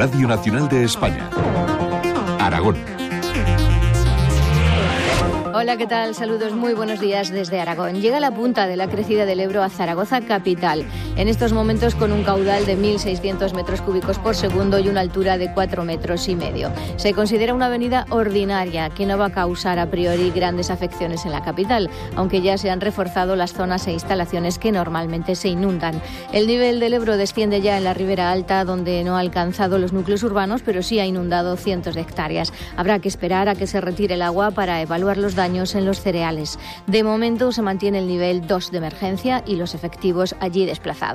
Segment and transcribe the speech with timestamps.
[0.00, 1.28] Radio Nacional de España.
[2.38, 2.78] Aragón.
[5.52, 6.14] Hola, ¿qué tal?
[6.14, 8.00] Saludos, muy buenos días desde Aragón.
[8.00, 10.86] Llega la punta de la crecida del Ebro a Zaragoza capital.
[11.20, 15.36] En estos momentos con un caudal de 1.600 metros cúbicos por segundo y una altura
[15.36, 16.72] de 4 metros y medio.
[16.96, 21.32] Se considera una avenida ordinaria que no va a causar a priori grandes afecciones en
[21.32, 26.00] la capital, aunque ya se han reforzado las zonas e instalaciones que normalmente se inundan.
[26.32, 29.92] El nivel del Ebro desciende ya en la ribera alta, donde no ha alcanzado los
[29.92, 32.50] núcleos urbanos, pero sí ha inundado cientos de hectáreas.
[32.78, 36.00] Habrá que esperar a que se retire el agua para evaluar los daños en los
[36.00, 36.58] cereales.
[36.86, 41.09] De momento se mantiene el nivel 2 de emergencia y los efectivos allí desplazados.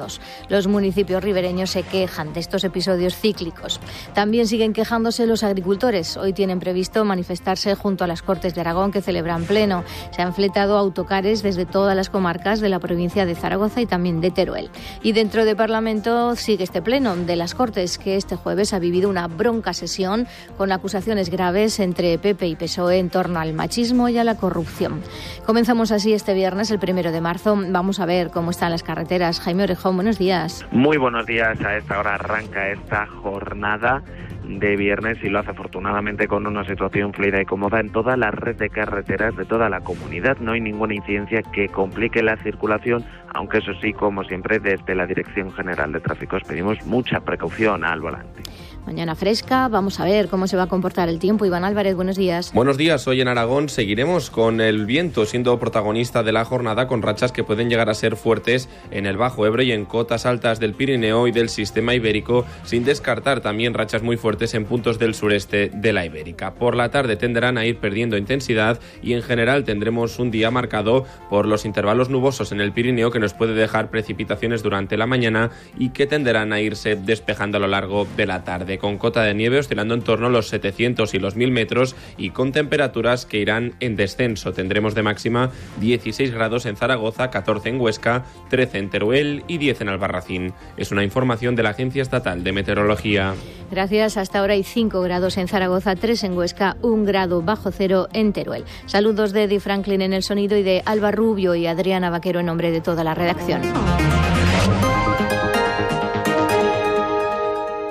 [0.49, 3.79] Los municipios ribereños se quejan de estos episodios cíclicos.
[4.13, 6.17] También siguen quejándose los agricultores.
[6.17, 9.83] Hoy tienen previsto manifestarse junto a las Cortes de Aragón que celebran pleno.
[10.11, 14.21] Se han fletado autocares desde todas las comarcas de la provincia de Zaragoza y también
[14.21, 14.69] de Teruel.
[15.01, 19.09] Y dentro del Parlamento sigue este pleno de las Cortes que este jueves ha vivido
[19.09, 24.17] una bronca sesión con acusaciones graves entre PP y PSOE en torno al machismo y
[24.17, 25.01] a la corrupción.
[25.45, 27.57] Comenzamos así este viernes, el primero de marzo.
[27.69, 29.39] Vamos a ver cómo están las carreteras.
[29.39, 30.65] Jaime Buenos días.
[30.71, 31.61] Muy buenos días.
[31.61, 34.03] A esta hora arranca esta jornada
[34.47, 38.31] de viernes y lo hace afortunadamente con una situación fluida y cómoda en toda la
[38.31, 40.37] red de carreteras de toda la comunidad.
[40.39, 45.05] No hay ninguna incidencia que complique la circulación, aunque eso sí, como siempre, desde la
[45.05, 48.43] Dirección General de Tráfico os pedimos mucha precaución al volante.
[48.85, 51.43] Mañana fresca, vamos a ver cómo se va a comportar el tiempo.
[51.43, 52.53] Iván Álvarez, buenos días.
[52.53, 57.01] Buenos días, hoy en Aragón seguiremos con el viento siendo protagonista de la jornada con
[57.01, 60.59] rachas que pueden llegar a ser fuertes en el Bajo Ebro y en cotas altas
[60.59, 65.15] del Pirineo y del sistema ibérico, sin descartar también rachas muy fuertes en puntos del
[65.15, 66.53] sureste de la Ibérica.
[66.53, 71.05] Por la tarde tenderán a ir perdiendo intensidad y en general tendremos un día marcado
[71.29, 75.51] por los intervalos nubosos en el Pirineo que nos puede dejar precipitaciones durante la mañana
[75.79, 79.33] y que tenderán a irse despejando a lo largo de la tarde con cota de
[79.33, 83.39] nieve oscilando en torno a los 700 y los 1000 metros y con temperaturas que
[83.39, 84.51] irán en descenso.
[84.51, 89.81] Tendremos de máxima 16 grados en Zaragoza, 14 en Huesca, 13 en Teruel y 10
[89.81, 90.53] en Albarracín.
[90.75, 93.33] Es una información de la Agencia Estatal de Meteorología.
[93.71, 94.17] Gracias.
[94.25, 98.33] Hasta ahora hay 5 grados en Zaragoza, 3 en Huesca, 1 grado bajo cero en
[98.33, 98.65] Teruel.
[98.87, 102.47] Saludos de Eddie Franklin en el sonido y de Alba Rubio y Adriana Vaquero en
[102.47, 103.61] nombre de toda la redacción.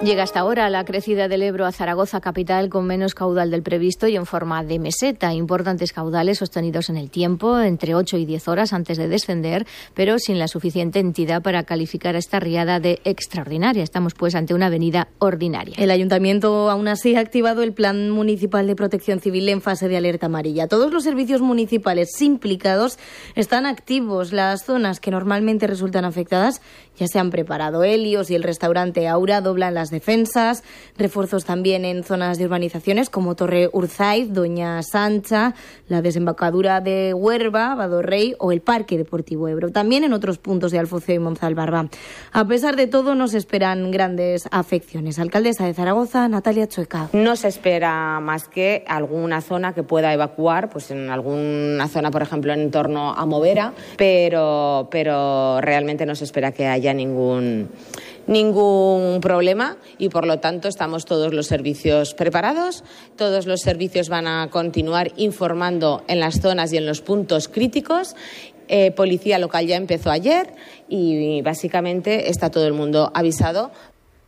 [0.05, 4.07] Llega hasta ahora la crecida del Ebro a Zaragoza capital con menos caudal del previsto
[4.07, 5.33] y en forma de meseta.
[5.33, 10.19] Importantes caudales sostenidos en el tiempo, entre 8 y 10 horas antes de descender, pero
[10.19, 13.83] sin la suficiente entidad para calificar a esta riada de extraordinaria.
[13.83, 15.75] Estamos pues ante una avenida ordinaria.
[15.79, 19.97] El ayuntamiento aún así ha activado el Plan Municipal de Protección Civil en fase de
[19.97, 20.69] alerta amarilla.
[20.69, 22.99] Todos los servicios municipales implicados
[23.37, 24.35] están activos.
[24.35, 26.61] Las zonas que normalmente resultan afectadas
[26.99, 27.85] ya se han preparado.
[27.85, 30.63] Helios y el restaurante Aura doblan las defensas,
[30.97, 35.55] refuerzos también en zonas de urbanizaciones como Torre Urzaiz, Doña Sancha,
[35.89, 39.71] la desembocadura de Huerva, Badorrey o el Parque Deportivo Ebro.
[39.71, 41.89] También en otros puntos de Alfoceo y Monzalbarba.
[42.33, 45.19] A pesar de todo, nos esperan grandes afecciones.
[45.19, 47.09] Alcaldesa de Zaragoza, Natalia Chueca.
[47.13, 52.23] No se espera más que alguna zona que pueda evacuar, pues en alguna zona, por
[52.23, 57.71] ejemplo, en torno a Movera, pero, pero realmente no se espera que haya ningún
[58.27, 62.85] ningún problema y por lo tanto estamos todos los servicios preparados.
[63.17, 68.17] Todos los servicios van a continuar informando en las zonas y en los puntos críticos.
[68.69, 70.55] Eh, policía local ya empezó ayer
[70.89, 73.71] y básicamente está todo el mundo avisado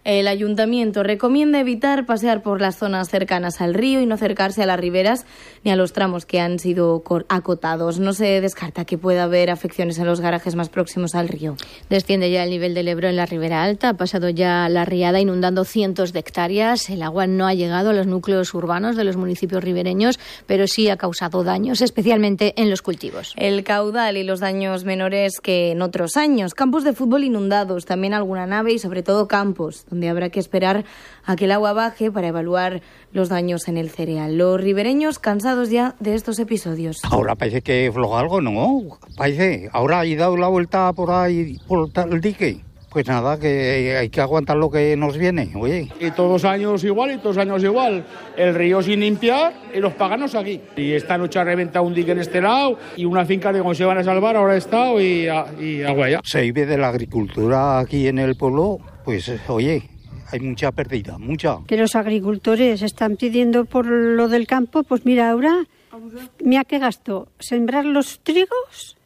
[0.07, 4.67] el ayuntamiento recomienda evitar pasear por las zonas cercanas al río y no acercarse a
[4.67, 5.27] las riberas
[5.65, 7.99] ni a los tramos que han sido acotados.
[7.99, 11.57] No se descarta que pueda haber afecciones en los garajes más próximos al río.
[11.91, 13.89] Desciende ya el nivel del Ebro en la ribera alta.
[13.89, 16.89] Ha pasado ya la riada inundando cientos de hectáreas.
[16.89, 20.89] El agua no ha llegado a los núcleos urbanos de los municipios ribereños, pero sí
[20.89, 23.35] ha causado daños, especialmente en los cultivos.
[23.37, 26.55] El caudal y los daños menores que en otros años.
[26.55, 30.85] Campos de fútbol inundados, también alguna nave y sobre todo campos donde habrá que esperar
[31.25, 32.83] a que el agua baje para evaluar
[33.13, 34.37] los daños en el cereal.
[34.37, 37.01] Los ribereños cansados ya de estos episodios.
[37.05, 38.99] Ahora parece que floja algo, ¿no?
[39.17, 39.71] Parece.
[39.73, 42.61] Ahora ha dado la vuelta por ahí, por el dique.
[42.91, 45.91] Pues nada, que hay que aguantar lo que nos viene, oye.
[46.01, 48.07] Y todos los años igual, y todos los años igual.
[48.39, 50.63] El río sin limpiar y los paganos aquí.
[50.77, 53.75] Y esta noche ha reventado un dique en este lado y una finca de cómo
[53.75, 55.29] se van a salvar ahora está y,
[55.61, 56.21] y agua ya.
[56.23, 59.89] Se vive de la agricultura aquí en el pueblo, pues oye,
[60.33, 61.59] hay mucha pérdida, mucha.
[61.69, 65.65] Que los agricultores están pidiendo por lo del campo, pues mira, ahora,
[66.41, 68.97] mira qué gasto, sembrar los trigos,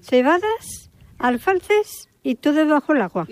[0.00, 3.26] cebadas, alfalces y todo bajo el agua.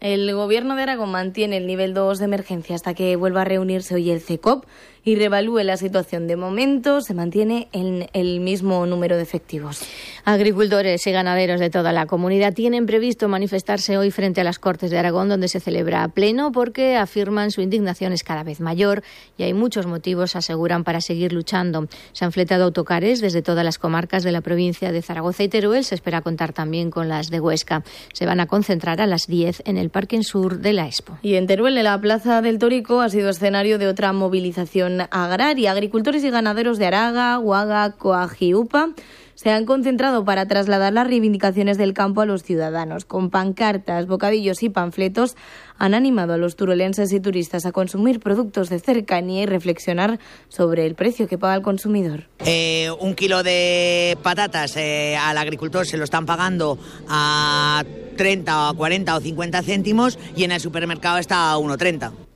[0.00, 3.94] El Gobierno de Aragón mantiene el nivel 2 de emergencia hasta que vuelva a reunirse
[3.94, 4.64] hoy el CECOP
[5.08, 6.26] y revalúe la situación.
[6.26, 9.80] De momento se mantiene en el mismo número de efectivos.
[10.26, 14.90] Agricultores y ganaderos de toda la comunidad tienen previsto manifestarse hoy frente a las Cortes
[14.90, 19.02] de Aragón, donde se celebra a pleno, porque afirman su indignación es cada vez mayor
[19.38, 21.86] y hay muchos motivos, aseguran, para seguir luchando.
[22.12, 25.84] Se han fletado autocares desde todas las comarcas de la provincia de Zaragoza y Teruel.
[25.84, 27.82] Se espera contar también con las de Huesca.
[28.12, 31.16] Se van a concentrar a las 10 en el Parque Sur de la Expo.
[31.22, 35.72] Y en Teruel, en la Plaza del Tórico, ha sido escenario de otra movilización agraria.
[35.72, 38.90] Agricultores y ganaderos de Araga, Huaga, Coajiupa
[39.38, 43.04] se han concentrado para trasladar las reivindicaciones del campo a los ciudadanos.
[43.04, 45.36] Con pancartas, bocadillos y panfletos
[45.78, 50.18] han animado a los turolenses y turistas a consumir productos de cercanía y reflexionar
[50.48, 52.24] sobre el precio que paga el consumidor.
[52.40, 56.76] Eh, un kilo de patatas eh, al agricultor se lo están pagando
[57.08, 57.84] a
[58.16, 62.27] 30 o 40 o 50 céntimos y en el supermercado está a 1,30.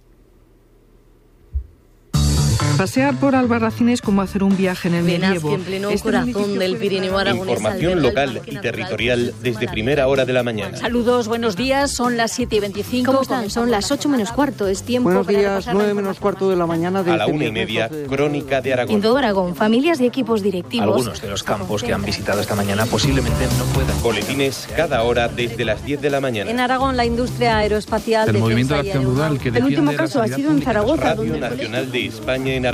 [2.82, 5.54] Pasear por Albarracín es como hacer un viaje en el medievo.
[5.54, 7.46] en pleno este corazón del Pirineo aragonés.
[7.46, 10.76] Información local y territorial desde primera hora de la mañana.
[10.76, 11.92] Saludos, buenos días.
[11.92, 13.06] Son las 7 y 25.
[13.06, 13.50] ¿Cómo están?
[13.50, 14.66] Son las 8 menos cuarto.
[14.66, 17.04] Es tiempo Buenos días, 9 menos cuarto de la mañana.
[17.04, 18.96] De a la una y media, Crónica de Aragón.
[18.96, 20.88] En todo Aragón, familias y equipos directivos.
[20.88, 24.02] Algunos de los campos que han visitado esta mañana posiblemente no puedan.
[24.02, 26.50] Boletines cada hora desde las 10 de la mañana.
[26.50, 28.28] En Aragón, la industria aeroespacial.
[28.28, 31.14] El movimiento de acción rural que El último caso ha sido en Zaragoza.
[31.14, 32.71] Radio Nacional de España en Aragón.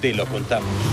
[0.00, 0.91] Te lo contamos.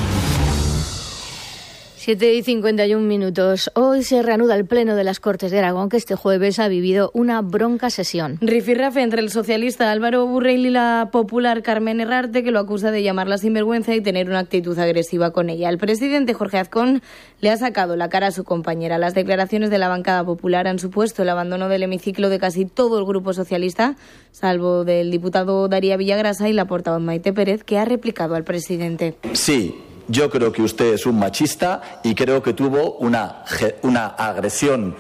[1.99, 3.69] 7 y 51 minutos.
[3.75, 7.11] Hoy se reanuda el Pleno de las Cortes de Aragón, que este jueves ha vivido
[7.13, 8.37] una bronca sesión.
[8.39, 13.03] Rifirrafe entre el socialista Álvaro Burreil y la popular Carmen Herrarte, que lo acusa de
[13.03, 15.67] llamarla sinvergüenza y tener una actitud agresiva con ella.
[15.67, 17.01] El presidente Jorge Azcón
[17.41, 18.97] le ha sacado la cara a su compañera.
[18.97, 22.97] Las declaraciones de la bancada popular han supuesto el abandono del hemiciclo de casi todo
[22.97, 23.97] el grupo socialista,
[24.31, 29.17] salvo del diputado Daría Villagrasa y la portavoz Maite Pérez, que ha replicado al presidente.
[29.33, 29.75] Sí,
[30.09, 33.45] yo creo que usted es un machista y creo que tuvo una,
[33.83, 34.95] una agresión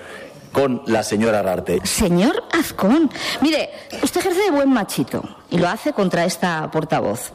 [0.51, 1.81] con la señora Rarte.
[1.83, 3.09] Señor Azcón,
[3.41, 3.69] mire,
[4.03, 7.31] usted ejerce de buen machito y lo hace contra esta portavoz.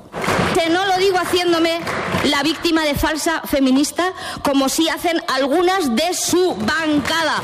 [0.54, 1.80] Que no lo digo haciéndome
[2.30, 4.12] la víctima de falsa feminista
[4.42, 7.42] como si hacen algunas de su bancada.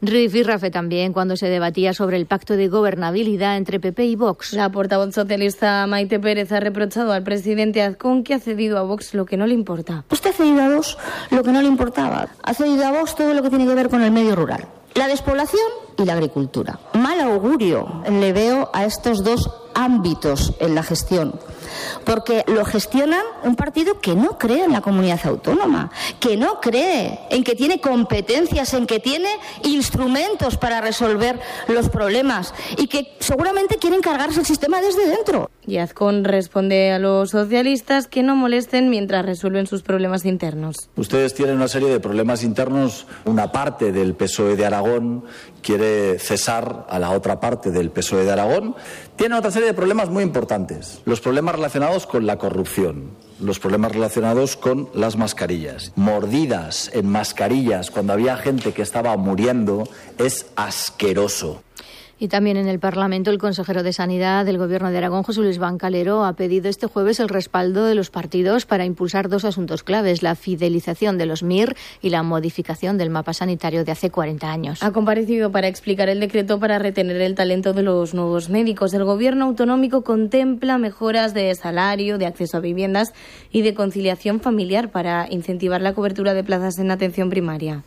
[0.00, 4.52] Rifirrafe también cuando se debatía sobre el pacto de gobernabilidad entre PP y Vox.
[4.52, 9.14] La portavoz socialista Maite Pérez ha reprochado al presidente Azcón que ha cedido a Vox
[9.14, 10.04] lo que no le importa.
[10.10, 10.96] Usted ha cedido a Vox
[11.30, 12.28] lo que no le importaba.
[12.42, 14.68] Ha cedido a Vox todo lo que tiene que ver con el medio rural.
[14.94, 15.60] La despoblación
[15.96, 16.78] y la agricultura.
[17.08, 21.32] Mal augurio le veo a estos dos ámbitos en la gestión
[22.04, 25.90] porque lo gestionan un partido que no cree en la comunidad autónoma,
[26.20, 29.28] que no cree en que tiene competencias, en que tiene
[29.64, 31.38] instrumentos para resolver
[31.68, 35.50] los problemas y que seguramente quieren cargarse el sistema desde dentro.
[35.66, 40.88] Y Azcón responde a los socialistas que no molesten mientras resuelven sus problemas internos.
[40.96, 43.06] Ustedes tienen una serie de problemas internos.
[43.26, 45.24] Una parte del PSOE de Aragón
[45.60, 48.74] quiere cesar a la otra parte del PSOE de Aragón.
[49.16, 51.00] Tienen otra serie de problemas muy importantes.
[51.04, 53.10] Los problemas relacionados con la corrupción,
[53.40, 55.92] los problemas relacionados con las mascarillas.
[55.96, 61.62] Mordidas en mascarillas cuando había gente que estaba muriendo es asqueroso.
[62.20, 65.58] Y también en el Parlamento, el consejero de Sanidad del Gobierno de Aragón, José Luis
[65.58, 70.22] Bancalero, ha pedido este jueves el respaldo de los partidos para impulsar dos asuntos claves,
[70.22, 74.82] la fidelización de los MIR y la modificación del mapa sanitario de hace 40 años.
[74.82, 78.92] Ha comparecido para explicar el decreto para retener el talento de los nuevos médicos.
[78.94, 83.12] El Gobierno autonómico contempla mejoras de salario, de acceso a viviendas
[83.52, 87.84] y de conciliación familiar para incentivar la cobertura de plazas en atención primaria.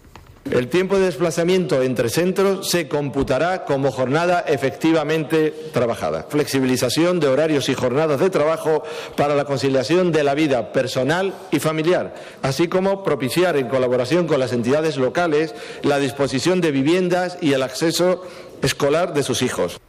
[0.49, 6.25] El tiempo de desplazamiento entre centros se computará como jornada efectivamente trabajada.
[6.27, 8.83] Flexibilización de horarios y jornadas de trabajo
[9.15, 14.39] para la conciliación de la vida personal y familiar, así como propiciar en colaboración con
[14.39, 18.25] las entidades locales la disposición de viviendas y el acceso
[18.63, 19.79] escolar de sus hijos.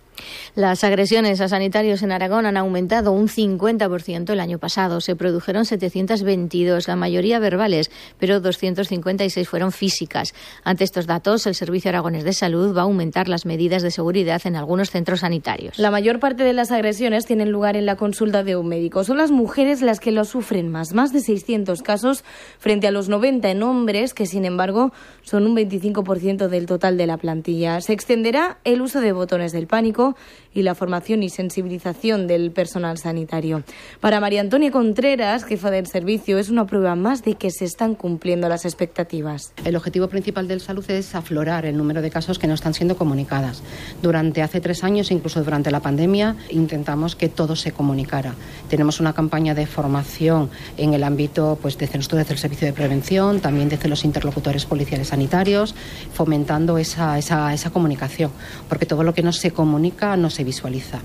[0.55, 5.01] Las agresiones a sanitarios en Aragón han aumentado un 50% el año pasado.
[5.01, 10.35] Se produjeron 722, la mayoría verbales, pero 256 fueron físicas.
[10.63, 14.43] Ante estos datos, el Servicio Aragones de Salud va a aumentar las medidas de seguridad
[14.45, 15.79] en algunos centros sanitarios.
[15.79, 19.05] La mayor parte de las agresiones tienen lugar en la consulta de un médico.
[19.05, 22.25] Son las mujeres las que lo sufren más, más de 600 casos
[22.59, 24.93] frente a los 90 en hombres, que sin embargo
[25.23, 27.81] son un 25% del total de la plantilla.
[27.81, 30.15] Se extenderá el uso de botones del pánico
[30.55, 33.63] y la formación y sensibilización del personal sanitario.
[34.01, 37.95] Para María Antonia Contreras, jefa del servicio, es una prueba más de que se están
[37.95, 39.53] cumpliendo las expectativas.
[39.65, 42.97] El objetivo principal del salud es aflorar el número de casos que no están siendo
[42.97, 43.63] comunicadas.
[44.03, 48.35] Durante hace tres años, incluso durante la pandemia, intentamos que todo se comunicara.
[48.69, 53.41] Tenemos una campaña de formación en el ámbito pues, desde, desde el servicio de prevención,
[53.41, 55.75] también desde los interlocutores policiales sanitarios,
[56.13, 58.31] fomentando esa, esa, esa comunicación,
[58.69, 61.01] porque todo lo que no se comunica no se visualiza.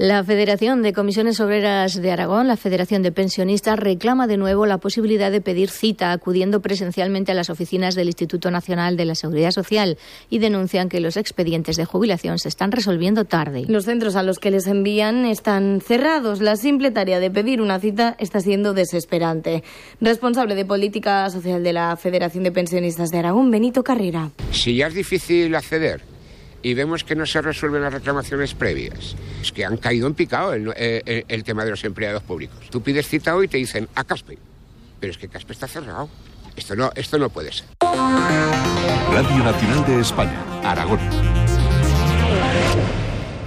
[0.00, 4.78] La Federación de Comisiones Obreras de Aragón, la Federación de Pensionistas, reclama de nuevo la
[4.78, 9.50] posibilidad de pedir cita acudiendo presencialmente a las oficinas del Instituto Nacional de la Seguridad
[9.50, 9.98] Social
[10.30, 13.64] y denuncian que los expedientes de jubilación se están resolviendo tarde.
[13.68, 16.40] Los centros a los que les envían están cerrados.
[16.40, 19.62] La simple tarea de pedir una cita está siendo desesperante.
[20.00, 24.30] Responsable de Política Social de la Federación de Pensionistas de Aragón, Benito Carrera.
[24.50, 26.00] Si ya es difícil acceder
[26.62, 29.16] y vemos que no se resuelven las reclamaciones previas.
[29.40, 32.68] Es que han caído en picado el, el, el tema de los empleados públicos.
[32.70, 34.38] Tú pides cita hoy y te dicen a Caspe,
[34.98, 36.08] pero es que Caspe está cerrado.
[36.56, 37.66] Esto no, esto no puede ser.
[37.80, 40.98] Radio Nacional de España, Aragón.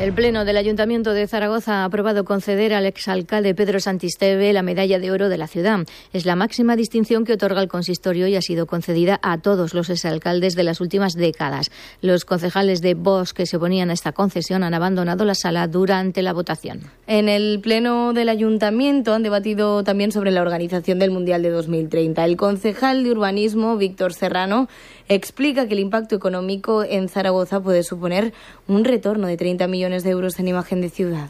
[0.03, 4.99] El Pleno del Ayuntamiento de Zaragoza ha aprobado conceder al exalcalde Pedro Santisteve la medalla
[4.99, 5.79] de oro de la ciudad.
[6.11, 9.89] Es la máxima distinción que otorga el consistorio y ha sido concedida a todos los
[9.89, 11.71] exalcaldes de las últimas décadas.
[12.01, 16.21] Los concejales de Vox que se oponían a esta concesión han abandonado la sala durante
[16.21, 16.81] la votación.
[17.07, 22.25] En el Pleno del Ayuntamiento han debatido también sobre la organización del Mundial de 2030.
[22.25, 24.67] El concejal de Urbanismo, Víctor Serrano,
[25.09, 28.33] explica que el impacto económico en Zaragoza puede suponer
[28.67, 31.29] un retorno de 30 millones de euros en imagen de ciudad.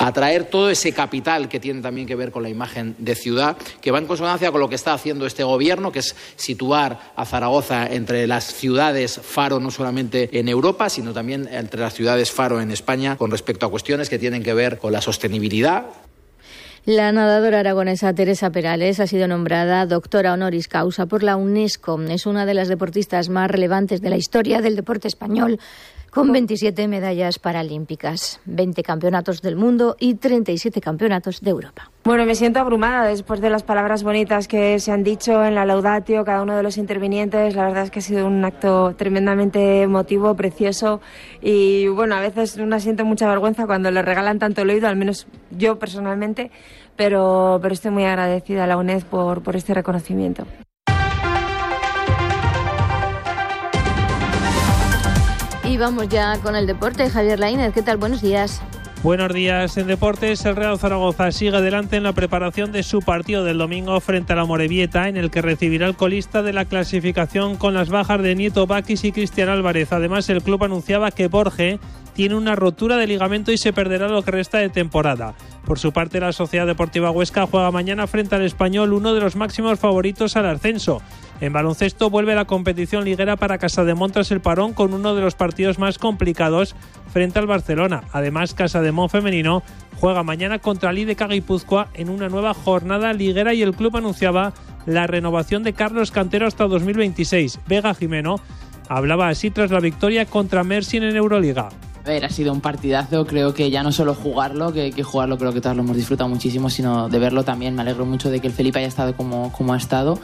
[0.00, 3.90] Atraer todo ese capital que tiene también que ver con la imagen de ciudad, que
[3.90, 7.84] va en consonancia con lo que está haciendo este gobierno, que es situar a Zaragoza
[7.92, 12.70] entre las ciudades faro no solamente en Europa, sino también entre las ciudades faro en
[12.70, 15.86] España, con respecto a cuestiones que tienen que ver con la sostenibilidad,
[16.88, 22.00] la nadadora aragonesa Teresa Perales ha sido nombrada doctora honoris causa por la UNESCO.
[22.04, 25.60] Es una de las deportistas más relevantes de la historia del deporte español
[26.10, 31.90] con 27 medallas paralímpicas, 20 campeonatos del mundo y 37 campeonatos de Europa.
[32.04, 35.66] Bueno, me siento abrumada después de las palabras bonitas que se han dicho en la
[35.66, 37.54] laudatio cada uno de los intervinientes.
[37.54, 41.00] La verdad es que ha sido un acto tremendamente emotivo, precioso
[41.42, 44.96] y bueno, a veces uno siente mucha vergüenza cuando le regalan tanto el oído, al
[44.96, 46.50] menos yo personalmente,
[46.96, 50.46] pero, pero estoy muy agradecida a la UNED por, por este reconocimiento.
[55.78, 57.08] Vamos ya con el deporte.
[57.08, 57.98] Javier Lainez, ¿qué tal?
[57.98, 58.60] Buenos días.
[59.04, 60.44] Buenos días en deportes.
[60.44, 64.36] El Real Zaragoza sigue adelante en la preparación de su partido del domingo frente a
[64.36, 68.34] la Morevieta, en el que recibirá el colista de la clasificación con las bajas de
[68.34, 69.92] Nieto Bakis y Cristian Álvarez.
[69.92, 71.78] Además, el club anunciaba que Borge
[72.12, 75.34] tiene una rotura de ligamento y se perderá lo que resta de temporada.
[75.64, 79.36] Por su parte, la Sociedad Deportiva Huesca juega mañana frente al Español, uno de los
[79.36, 81.00] máximos favoritos al ascenso.
[81.40, 85.22] En baloncesto vuelve la competición liguera para Casa de Montras el parón con uno de
[85.22, 86.74] los partidos más complicados
[87.12, 88.02] frente al Barcelona.
[88.12, 89.62] Además, Casa de Mon femenino
[90.00, 94.52] juega mañana contra IDK Guipúzcoa en una nueva jornada liguera y el club anunciaba
[94.86, 97.60] la renovación de Carlos Cantero hasta 2026.
[97.68, 98.40] Vega Jimeno
[98.88, 101.68] hablaba así tras la victoria contra Mersin en Euroliga.
[102.04, 105.36] A ver, ha sido un partidazo, creo que ya no solo jugarlo, que, que, jugarlo
[105.36, 107.74] creo que todos lo hemos disfrutado muchísimo, sino de verlo también.
[107.74, 110.18] Me alegro mucho de que el Felipe haya estado como, como ha estado.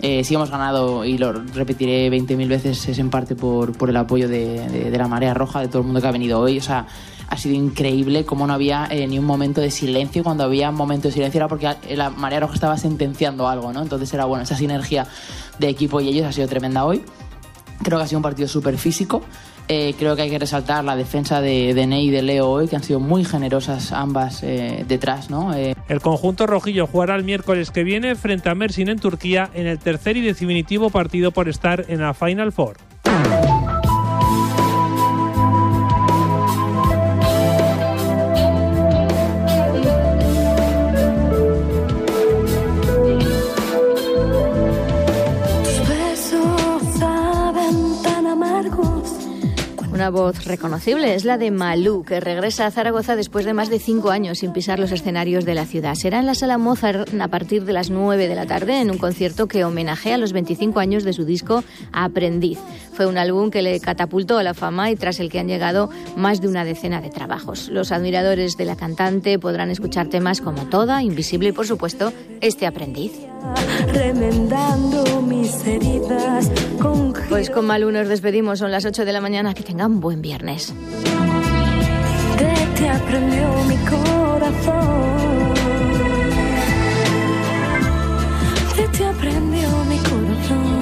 [0.00, 3.96] Eh, sí hemos ganado, y lo repetiré 20.000 veces, es en parte por, por el
[3.96, 6.58] apoyo de, de, de, la marea roja, de todo el mundo que ha venido hoy.
[6.58, 6.86] O sea,
[7.28, 10.22] ha sido increíble cómo no había eh, ni un momento de silencio.
[10.22, 13.82] Cuando había un momento de silencio era porque la marea roja estaba sentenciando algo, ¿no?
[13.82, 15.06] Entonces era bueno, esa sinergia
[15.58, 17.02] de equipo y ellos ha sido tremenda hoy.
[17.82, 19.22] Creo que ha sido un partido súper físico.
[19.68, 22.76] Eh, creo que hay que resaltar la defensa de, Ney y de Leo hoy, que
[22.76, 25.28] han sido muy generosas ambas eh, detrás.
[25.28, 25.54] ¿no?
[25.54, 25.74] Eh...
[25.88, 29.78] El conjunto rojillo jugará el miércoles que viene frente a Mersin en Turquía en el
[29.78, 32.76] tercer y definitivo partido por estar en la Final Four.
[50.16, 54.10] Voz reconocible es la de Malú, que regresa a Zaragoza después de más de cinco
[54.10, 55.94] años sin pisar los escenarios de la ciudad.
[55.94, 58.96] Será en la sala Mozart a partir de las 9 de la tarde en un
[58.96, 62.58] concierto que homenajea los 25 años de su disco Aprendiz.
[62.94, 65.90] Fue un álbum que le catapultó a la fama y tras el que han llegado
[66.16, 67.68] más de una decena de trabajos.
[67.68, 72.66] Los admiradores de la cantante podrán escuchar temas como Toda, Invisible y por supuesto este
[72.66, 73.12] Aprendiz.
[73.92, 79.54] Remendando mis heridas con Pues con Malú nos despedimos, son las 8 de la mañana,
[79.54, 80.72] que tengan buen viernes.
[82.76, 85.54] te aprendió mi corazón.
[88.76, 90.75] De te aprendió mi corazón.